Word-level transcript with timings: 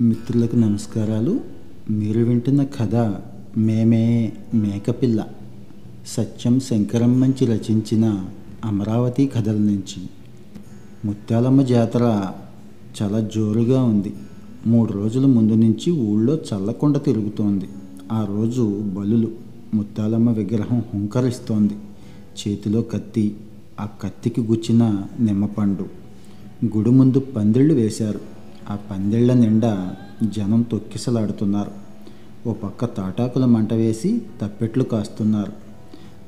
మిత్రులకు 0.00 0.56
నమస్కారాలు. 0.56 1.40
మీరు 1.90 2.20
వింటున్న 2.20 2.64
కథ 2.64 2.94
మేమే 3.56 4.32
మేకపిల్ల. 4.54 5.24
సత్యం 6.06 6.60
శంకరం 6.60 7.20
మంచి 7.20 7.46
రచించిన 7.46 8.24
అమరావతి 8.64 9.26
కథల 9.26 9.56
నుంచి. 9.56 10.02
ముత్యాలమ్మ 11.04 11.62
జాతర 11.62 12.26
చాలా 13.02 13.20
జోరుగా 13.20 13.84
ఉంది. 13.84 14.14
మూడు 14.66 14.92
రోజుల 14.92 15.26
ముందు 15.26 15.52
నుంచి 15.52 15.90
ఊళ్ళో 15.90 16.34
చల్లకుండ 16.34 16.96
తిరుగుతోంది. 16.96 17.68
ఆ 18.12 18.24
రోజు 18.24 18.80
బలులు 18.80 19.32
ముత్యాలమ్మ 19.74 20.30
విగ్రహం 20.30 20.82
హుంకరిస్తోంది. 20.94 21.74
చేతిలో 22.48 22.82
కత్తి 22.82 23.36
ఆ 23.80 23.88
కత్తికి 24.02 24.40
గుచ్చిన 24.40 25.02
నిమ్మపండు 25.20 25.84
గుడి 26.76 26.90
ముందు 26.90 27.18
పందిళ్ళు 27.18 27.74
వేశారు. 27.74 28.37
ఆ 28.70 28.78
పందిళ్ళ 28.90 29.32
నిండా 29.32 29.96
జనం 30.22 30.62
తొక్కిసలాడుతున్నారు. 30.62 31.70
ఓ 32.48 32.52
పక్క 32.52 32.84
తాటాకుల 32.84 33.44
మంట 33.44 33.74
వేసి 33.74 34.22
తప్పెట్లు 34.42 34.84
కాస్తున్నారు. 34.84 35.52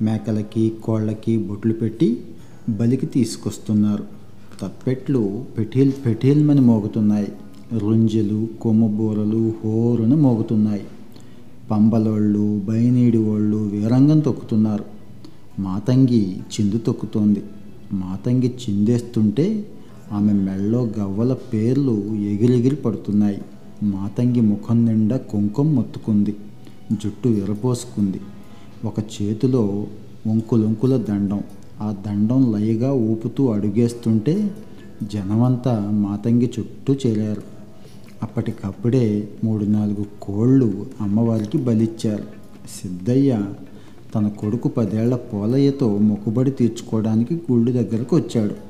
మేకలకి 0.04 0.72
కోళ్ళకి 0.84 1.36
బొట్లు 1.36 1.72
పెట్టి 1.72 2.24
బలికి 2.68 3.06
తీసుకొస్తున్నారు. 3.06 4.04
తప్పెట్లు 4.62 5.44
పెటీల్ 5.58 5.92
పెటీల్మని 6.06 6.60
మోగుతున్నాయి. 6.60 7.32
రుంజలు 7.78 8.48
కొమ్మబూరలు 8.60 9.54
హోరున 9.64 10.14
మోగుతున్నాయి. 10.14 10.84
పంబలోళ్ళు 11.70 12.62
బయనీడి 12.64 13.18
వాళ్ళు 13.18 13.56
వీరంగం 13.56 14.20
తొక్కుతున్నారు. 14.20 14.84
మాతంగి 15.58 16.36
చిందు 16.36 16.78
తొక్కుతోంది. 16.78 17.42
మాతంగి 17.92 18.54
చిందేస్తుంటే 18.54 19.66
ఆమె 20.12 20.32
మెళ్ళో 20.32 20.90
గవ్వల 20.98 21.32
పేర్లు 21.32 21.92
ఎగిరెగిరి 22.14 22.76
పడుతున్నాయి. 22.76 23.42
మాతంగి 23.82 24.40
ముఖం 24.40 24.86
నిండా 24.86 25.16
కుంకుమ 25.16 25.70
మొత్తుకుంది. 25.70 26.36
జుట్టు 26.92 27.28
విరపోసుకుంది. 27.28 28.20
ఒక 28.84 28.98
చేతిలో 28.98 29.86
ఒంకులొంకుల 30.26 30.96
దండం. 30.96 31.40
ఆ 31.80 31.94
దండం 32.06 32.52
లయగా 32.52 32.92
ఊపుతూ 32.92 33.48
అడుగేస్తుంటే 33.48 34.50
జనమంతా 35.02 35.90
మాతంగి 35.90 36.50
చుట్టూ 36.58 36.94
చేరారు. 37.06 37.42
అప్పటికప్పుడే 38.22 39.28
మూడు 39.44 39.64
నాలుగు 39.64 40.06
కోళ్ళు 40.22 40.86
అమ్మవారికి 41.00 41.58
బలిచ్చారు. 41.58 42.24
సిద్ధయ్య 42.82 43.42
తన 44.14 44.28
కొడుకు 44.28 44.68
పదేళ్ళ 44.68 45.16
పోలయ్యతో 45.16 45.98
మొక్కుబడి 45.98 46.50
తీర్చుకోవడానికి 46.50 47.34
గుళ్ళు 47.34 47.72
దగ్గరకు 47.72 48.16
వచ్చాడు. 48.16 48.69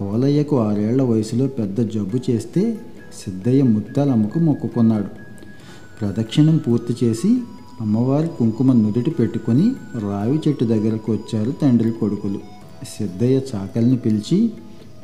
పోలయ్యకు 0.00 0.60
ఆరేళ్ళ 0.60 1.02
వయసులో 1.02 1.46
పెద్ద 1.46 1.80
జబ్బు 1.80 2.30
చేస్తే 2.30 2.78
సిద్ధయ్య 3.24 3.62
ముత్తాలమ్మకు 3.62 4.38
మొక్కుకున్నాడు. 4.38 5.06
ప్రదక్షిణం 6.00 6.56
పూర్తి 6.56 7.06
చేసి 7.06 7.38
అమ్మవారి 7.80 8.28
కుంకుమ 8.28 8.72
నుదుటి 8.72 9.10
పెట్టుకొని 9.10 9.72
రావి 10.00 10.40
చెట్టు 10.48 10.64
దగ్గరకు 10.64 11.12
వచ్చారు 11.12 11.50
తండ్రి 11.50 11.90
కొడుకులు. 11.90 12.40
సిద్ధయ్య 12.98 13.40
చాకల్ని 13.54 13.96
పిలిచి 13.96 14.52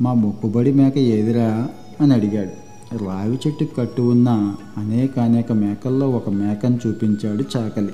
మా 0.03 0.15
మొక్కుబడి 0.15 0.73
మేక 0.73 0.99
ఏదిరా? 0.99 1.69
అని 2.01 2.15
అడిగాడు. 2.15 2.65
రావి 3.05 3.39
చెట్టు 3.47 3.65
కట్టు 3.79 4.03
ఉన్న 4.03 4.57
అనేక 4.77 5.19
అనేక 5.19 5.53
మేకల్లో 5.53 6.11
ఒక 6.11 6.29
మేకను 6.29 6.79
చూపించాడు 6.87 7.45
చాకలి. 7.57 7.93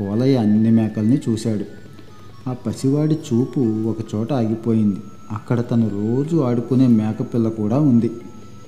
పోలయ్య 0.00 0.36
అన్ని 0.36 0.70
మేకల్ని 0.70 1.20
చూశాడు. 1.28 1.64
ఆ 2.50 2.52
పసివాడి 2.52 3.14
చూపు 3.14 3.60
ఒకచోట 3.60 4.32
ఆగిపోయింది. 4.32 5.00
అక్కడ 5.30 5.60
తను 5.60 5.88
రోజు 5.88 6.36
ఆడుకునే 6.36 6.86
మేకపిల్ల 6.86 7.48
కూడా 7.48 7.78
ఉంది. 7.78 8.10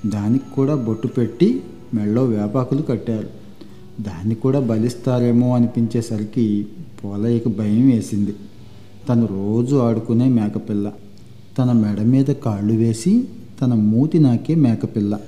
దానికి 0.07 0.45
కూడా 0.55 0.75
బొట్టు 0.75 1.09
పెట్టి 1.09 1.63
మెళ్ళో 1.95 2.25
వేపాకులు 2.25 2.83
కట్టారు. 2.83 3.29
దాన్ని 4.03 4.35
కూడా 4.35 4.61
బలిస్తారేమో 4.61 5.55
అనిపించేసరికి 5.55 6.67
పోలయ్యకు 7.05 7.49
భయం 7.49 7.91
వేసింది. 7.91 8.35
తను 9.09 9.27
రోజు 9.27 9.77
ఆడుకునే 9.77 10.29
మేకపిల్ల. 10.29 10.93
తన 11.59 11.73
మెడ 11.73 12.01
మీద 12.01 12.25
కాళ్ళు 12.25 12.73
వేసి 12.73 13.29
తన 13.63 13.75
మూతి 13.75 14.19
నాకే 14.19 14.55
మేకపిల్ల. 14.55 15.19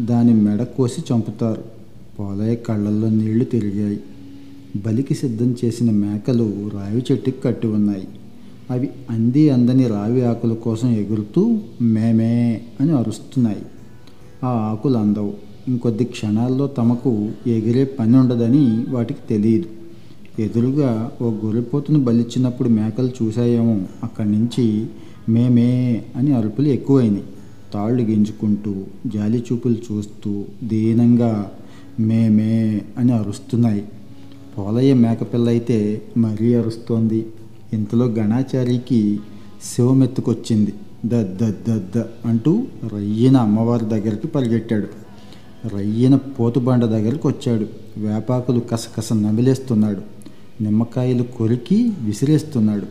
దాని 0.00 0.34
మెడ 0.34 0.62
కోసి 0.62 1.14
చంపుతారు. 1.14 1.64
పోలయ్య 2.18 2.54
కళ్ళల్లో 2.54 3.08
నీళ్ళు 3.08 3.44
తిరిగాయి. 3.44 4.00
బలికి 4.76 5.14
సిద్ధం 5.14 5.56
చేసిన 5.64 5.90
మేకలు 5.90 6.70
రావి 6.74 7.04
చెట్టుకి 7.12 7.42
కట్టి 7.42 7.66
ఉన్నాయి. 7.66 8.08
అవి 8.70 8.90
అంది 9.10 9.50
అందని 9.50 9.86
రావి 9.86 10.22
ఆకుల 10.22 10.52
కోసం 10.52 10.90
ఎగురుతూ 10.90 11.58
మేమే 11.82 12.60
అని 12.80 12.92
అరుస్తున్నాయి. 12.92 13.62
ఆ 14.44 14.48
ఆకులు 14.48 14.98
అందవు. 14.98 15.32
ఇంకొద్ది 15.68 16.04
క్షణాల్లో 16.04 16.66
తమకు 16.66 17.28
ఎగిరే 17.46 17.84
పని 17.84 18.16
ఉండదని 18.16 18.84
వాటికి 18.88 19.20
తెలియదు. 19.30 19.68
ఎదురుగా 20.42 21.10
ఓ 21.22 21.30
గొర్రెపోతును 21.30 22.00
బలిచ్చినప్పుడు 22.00 22.68
మేకలు 22.68 23.10
చూసాయేమో 23.22 23.80
అక్కడి 24.04 24.30
నుంచి 24.32 24.86
మేమే 25.28 26.04
అని 26.16 26.32
అరుపులు 26.32 26.68
ఎక్కువైనాయి. 26.68 27.24
తాళ్ళు 27.74 28.02
గింజుకుంటూ 28.02 28.74
జాలి 29.06 29.44
చూపులు 29.52 29.76
చూస్తూ 29.92 30.44
దీనంగా 30.64 31.50
మేమే 32.00 32.82
అని 32.98 33.12
అరుస్తున్నాయి. 33.12 33.84
పోలయ్య 34.58 34.94
మేకపిల్ల 34.94 35.48
అయితే 35.48 36.02
మరీ 36.16 36.54
అరుస్తోంది. 36.54 37.26
ఇంతలో 37.72 38.06
గణాచారికి 38.06 39.20
శివమెత్తుకొచ్చింది. 39.64 40.74
దద్ద 41.06 41.98
అంటూ 42.26 42.62
రయ్యన 42.96 43.36
అమ్మవారి 43.36 43.84
దగ్గరికి 43.84 44.26
పరిగెట్టాడు. 44.26 44.86
రయ్యన 45.76 46.14
పోతుబండ 46.14 46.84
దగ్గరికి 46.84 47.26
వచ్చాడు 47.26 47.66
వేపాకులు 47.96 48.60
కసకస 48.60 49.12
నమిలేస్తున్నాడు. 49.12 50.00
నిమ్మకాయలు 50.62 51.22
కొరికి 51.22 51.92
విసిరేస్తున్నాడు. 52.00 52.86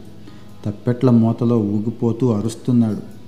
తప్పెట్ల 0.65 1.09
మూతలో 1.09 1.59
ఊగిపోతూ 1.59 2.31
అరుస్తున్నాడు. 2.31 3.19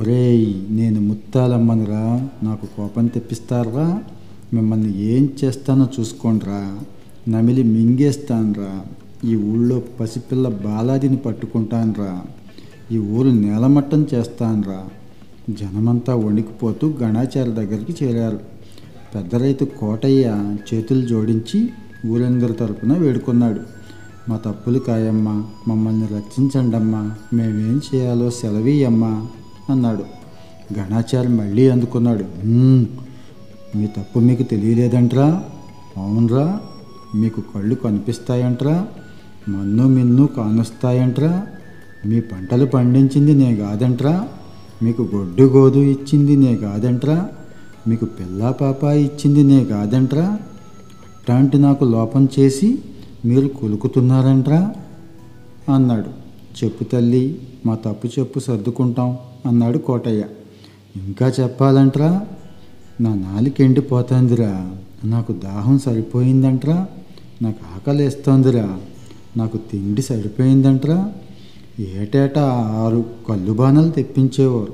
ఒరేయ్ 0.00 0.54
నేను 0.70 1.00
ముత్తాలమ్మనురా. 1.00 2.28
నాకు 2.42 2.66
కోపం 2.66 3.06
తెప్పిస్తారా? 3.06 4.02
మిమ్మల్ని 4.54 5.02
ఏం 5.02 5.28
చేస్తానో 5.44 5.88
చూసుకోండిరా. 6.00 6.78
నమిలి 7.28 7.62
మింగేస్తాన్రా. 7.62 8.82
ఈ 9.24 9.36
ఊళ్ళో 9.36 9.82
పసిపిల్ల 10.00 10.48
బాలాజీని 10.48 11.16
పట్టుకుంటాన్రా. 11.16 12.22
ఈ 12.92 12.98
ఊరు 12.98 13.28
నేలమట్టం 13.28 14.06
చేస్తాన్రా. 14.14 14.84
జనమంతా 15.50 16.14
వణికిపోతూ 16.14 16.94
గణాచారి 17.02 17.50
దగ్గరికి 17.50 18.04
చేరారు. 18.04 18.40
పెద్ద 19.14 19.34
రైతు 19.34 19.64
కోటయ్య 19.64 20.56
చేతులు 20.74 21.06
జోడించి 21.06 21.68
ఊరందరి 22.06 22.52
తరపున 22.52 22.92
వేడుకున్నాడు. 22.92 23.60
మా 24.28 24.36
తప్పులు 24.36 24.78
కాయమ్మా 24.78 25.44
మమ్మల్ని 25.68 26.06
రక్షించండమ్మా 26.06 27.12
మేమేం 27.34 27.80
చేయాలో 27.94 28.30
సెలవీయమ్మా 28.30 29.26
అన్నాడు. 29.70 30.04
గణాచారి 30.78 31.28
మళ్ళీ 31.28 31.70
అందుకున్నాడు. 31.70 32.24
మీ 33.76 33.86
తప్పు 33.86 34.18
మీకు 34.18 34.42
తెలియలేదంట్రా? 34.42 35.44
అవునరా? 35.96 36.60
మీకు 37.14 37.42
కళ్ళు 37.54 37.74
కనిపిస్తాయంట్రా? 37.74 38.86
మన్ను 39.48 39.88
మిన్ను 39.88 40.26
కానుస్తాయంట్రా? 40.26 41.46
మీ 42.06 42.20
పంటలు 42.20 42.66
పండించింది 42.66 43.34
నే 43.34 43.56
కాదంట్రా? 43.56 44.28
మీకు 44.82 45.08
గొడ్డు 45.14 45.42
గోదు 45.42 45.78
ఇచ్చింది 45.78 46.36
నే 46.36 46.56
కాదంట్రా? 46.56 47.28
మీకు 47.88 48.04
పిల్ల 48.04 48.50
పాప 48.50 48.84
ఇచ్చింది 48.84 49.42
నే 49.44 49.64
కాదంట్రా? 49.64 50.38
అట్లాంటి 51.20 51.58
నాకు 51.58 51.84
లోపం 51.84 52.28
చేసి 52.38 52.78
మీరు 53.24 53.48
కొలుకుతున్నారంట్రా? 53.48 54.74
అన్నాడు. 55.74 56.08
చెప్పు 56.64 56.84
తల్లి 56.84 57.38
మా 57.66 57.74
తప్పు 57.74 58.06
చెప్పు 58.06 58.38
సర్దుకుంటాం 58.38 59.18
అన్నాడు 59.46 59.78
కోటయ్య. 59.78 60.24
ఇంకా 60.96 61.32
చెప్పాలంట్రా? 61.40 62.26
నా 63.00 63.14
నాలిక 63.14 63.60
ఎండిపోతుందిరా. 63.60 64.70
నాకు 65.04 65.32
దాహం 65.32 65.78
సరిపోయిందంట్రా. 65.78 66.86
నాకు 67.42 67.56
ఆకలేస్తోందిరా. 67.76 68.78
నాకు 69.36 69.56
తిండి 69.56 70.02
సరిపోయిందంటరా? 70.02 71.12
ఏటేటా 71.80 72.42
ఆరు 72.76 73.04
కళ్ళు 73.28 73.52
బాణాలు 73.52 73.90
తెప్పించేవారు. 73.90 74.72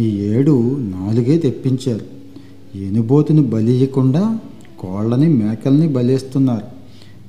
ఈ 0.00 0.08
ఏడు 0.08 0.76
నాలుగే 0.78 1.38
తెప్పించారు. 1.38 2.22
ఎనుబోతుని 2.78 3.40
బలియకుండా 3.40 4.38
కోళ్ళని 4.78 5.28
మేకల్ని 5.28 5.88
బలిస్తున్నారు. 5.88 6.66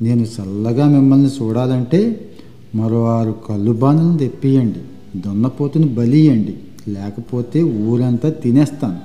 నేను 0.03 0.21
చల్లగా 0.21 0.87
మిమ్మల్ని 0.87 1.29
చూడాలంటే 1.29 2.29
మరో 2.75 3.05
ఆరు 3.05 3.35
కళ్ళు 3.49 3.71
బాణలను 3.71 4.17
తెప్పియండి. 4.17 4.79
దున్నపోతుని 5.19 5.85
బలియండి 5.85 6.55
లేకపోతే 6.87 7.63
ఊరంతా 7.63 8.29
తినేస్తాను. 8.29 8.99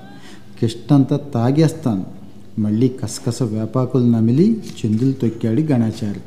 కిష్టంతా 0.60 1.16
తాగేస్తాను. 1.16 2.04
మళ్ళీ 2.60 2.88
కసకస 2.88 3.42
వేపాకులు 3.42 4.04
నమిలి 4.04 4.52
చెందులు 4.52 5.12
తొక్కాడు 5.12 5.60
గణాచారి. 5.60 6.20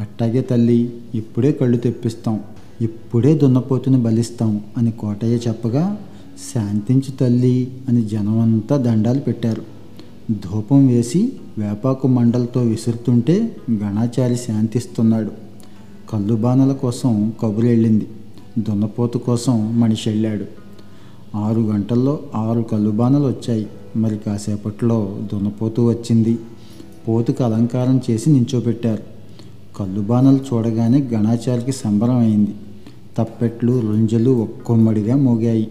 అట్టాగే 0.00 0.40
తల్లి 0.40 0.92
ఇప్పుడే 1.14 1.52
కళ్ళు 1.52 1.76
తెప్పిస్తాం. 1.76 2.40
ఇప్పుడే 2.80 3.38
దున్నపోతుని 3.38 3.96
బలిస్తాం 3.96 4.60
అని 4.76 4.90
కోటయ్య 4.90 5.36
చెప్పగా 5.48 5.98
శాంతించు 6.54 7.16
తల్లి 7.16 7.72
అని 7.88 8.02
జనమంతా 8.04 8.76
దండాలు 8.76 9.20
పెట్టారు. 9.20 9.62
ధూపం 10.30 10.86
వేసి 10.86 11.32
వేపాకు 11.58 12.08
మండలతో 12.08 12.60
విసురుతుంటే 12.60 13.56
గణాచారి 13.72 14.36
శాంతిస్తున్నాడు. 14.36 15.30
కళ్ళు 16.12 16.34
బాణల 16.34 16.72
కోసం 16.72 17.32
కబురెళ్ళింది. 17.42 18.06
దున్నపోతు 18.58 19.18
కోసం 19.18 19.80
మనిషి 19.80 20.10
వెళ్ళాడు 20.10 20.44
ఆరు 21.36 21.60
గంటల్లో 21.60 22.18
ఆరు 22.34 22.62
కళ్ళు 22.62 22.90
బాణలు 22.90 23.26
వచ్చాయి. 23.26 23.66
మరి 23.96 24.18
కాసేపట్లో 24.18 25.18
దున్నపోతు 25.32 25.82
వచ్చింది. 25.82 26.38
పోతుకు 27.08 27.44
అలంకారం 27.44 28.00
చేసి 28.10 28.30
నించోపెట్టారు. 28.30 29.09
కళ్ళు 29.80 30.00
బాణలు 30.00 30.36
చూడగానే 30.36 30.98
గణాచారికి 30.98 31.72
సంబరం 31.72 32.18
అయింది. 32.18 32.54
తప్పెట్లు 33.18 33.80
రుంజలు 33.80 34.30
ఒక్కొమ్మడిగా 34.30 35.16
మోగాయి. 35.16 35.68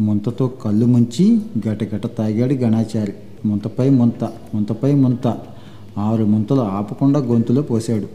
ముంతతో 0.00 0.46
కళ్ళు 0.46 0.86
ముంచి 0.86 1.40
గటగట 1.68 2.06
తాగాడు 2.06 2.54
గణాచారి. 2.54 3.12
ముంతపై 3.44 3.88
ముంత 3.88 4.28
ముంతపై 4.54 4.94
ముంత. 4.94 5.38
ఆరు 5.98 6.24
ముంతలు 6.24 6.60
ఆపకుండా 6.60 7.20
గొంతులో 7.20 7.62
పోశాడు. 7.62 8.06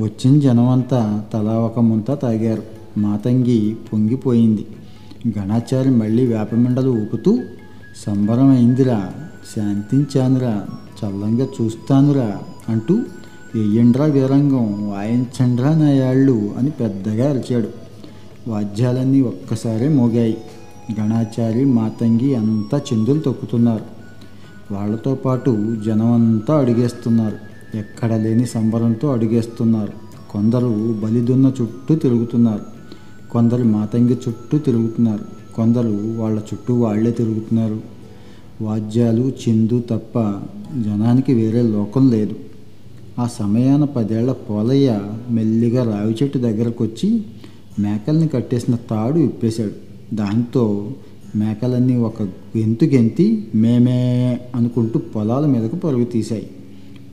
వచ్చిన 0.00 0.40
జనమంతా 0.40 1.24
తలా 1.32 1.52
ఒక 1.52 1.78
ముంత 1.78 2.06
తాగారు. 2.06 2.62
మాతంగి 2.98 3.76
పొంగిపోయింది. 3.92 4.66
గణాచారి 5.38 5.90
మళ్ళీ 5.90 6.26
వేపమిండలు 6.26 6.90
ఊపుతూ 6.90 7.38
సంబరమైందిరా 8.06 9.12
శాంతించానురా 9.56 10.66
చల్లంగా 11.04 11.46
చూస్తానురా 11.60 12.38
అంటూ 12.68 13.00
ఎయ్యండ్రా 13.56 14.04
వీరంగం 14.04 14.90
వాయించండ్రా 14.90 15.74
నా 15.74 15.90
యాళ్ళు 15.90 16.54
అని 16.58 16.70
పెద్దగా 16.70 17.30
అరిచాడు. 17.30 17.68
వాద్యాలన్నీ 18.50 19.20
ఒక్కసారే 19.20 19.88
మోగాయి. 19.88 20.36
గణాచారి 21.00 21.64
మాతంగి 21.64 22.34
అంతా 22.34 22.80
చిందులు 22.92 23.20
తొక్కుతున్నారు. 23.20 23.84
వాళ్ళతో 24.74 25.14
పాటు 25.14 25.76
జనమంతా 25.86 26.58
అడిగేస్తున్నారు. 26.58 27.36
ఎక్కడ 27.76 28.12
లేని 28.12 28.46
సంబరంతో 28.46 29.12
అడిగేస్తున్నారు. 29.12 29.92
కొందరు 30.30 30.94
బలిదున్న 31.04 31.52
చుట్టూ 31.60 31.94
తిరుగుతున్నారు. 31.94 32.62
కొందరు 33.30 33.64
మాతంగి 33.64 34.18
చుట్టూ 34.28 34.58
తిరుగుతున్నారు. 34.58 35.54
కొందరు 35.54 36.14
వాళ్ళ 36.16 36.38
చుట్టూ 36.38 36.74
వాళ్ళే 36.74 37.10
తిరుగుతున్నారు. 37.10 37.80
వాద్యాలు 38.62 39.32
చిందు 39.48 39.80
తప్ప 39.80 40.18
జనానికి 40.80 41.34
వేరే 41.34 41.62
లోకం 41.62 42.10
లేదు. 42.10 42.51
ఆ 43.22 43.26
సమయాన 43.26 43.84
పదేళ్ళ 43.84 44.32
పోలయ్య 44.32 45.00
మెల్లిగా 45.30 45.82
రావి 45.94 46.14
చెట్టు 46.22 46.38
దగ్గరకు 46.38 46.84
వచ్చి 46.84 47.08
మేకల్ని 47.78 48.28
కట్టేసిన 48.28 48.74
తాడు 48.90 49.18
విప్పేశాడు. 49.18 49.74
దాంతో 50.14 50.64
మేకలన్నీ 51.36 51.96
ఒక 51.96 52.22
గెంతు 52.56 52.84
గెంతి 52.84 53.26
మేమే 53.54 54.00
అనుకుంటూ 54.54 54.98
పొలాల 54.98 55.46
మీదకు 55.46 55.76
పరుగు 55.76 56.04
తీశాయి. 56.04 56.46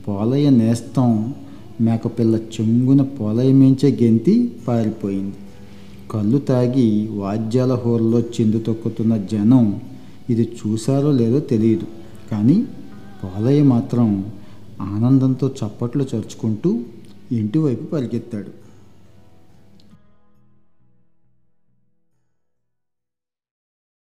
పోలయ్య 0.08 0.50
నేస్తం 0.50 1.34
మేకపిల్ల 1.82 2.36
చెంగున 2.36 3.02
పోలయ్య 3.02 3.54
మించే 3.54 3.90
గెంతి 4.04 4.52
పారిపోయింది. 4.68 5.36
కళ్ళు 6.12 6.38
తాగి 6.38 7.10
వాద్యాల 7.12 7.74
హోర్లో 7.74 8.20
చిందు 8.20 8.60
తొక్కుతున్న 8.60 9.18
జనం 9.32 9.66
ఇది 10.30 10.50
చూశారో 10.60 11.12
లేదో 11.12 11.40
తెలియదు. 11.40 11.88
కానీ 12.32 12.58
పోలయ్య 13.24 13.64
మాత్రం 13.64 14.26
ఆనందంతో 14.82 15.48
చప్పట్లు 15.48 16.04
చరుచుకుంటూ 16.04 16.84
ఇంటివైపు 17.32 17.84
పరిగెత్తాడు. 17.84 18.69